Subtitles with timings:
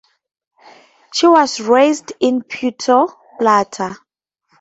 [1.13, 3.05] She was raised in Puerto
[3.37, 3.95] Plata.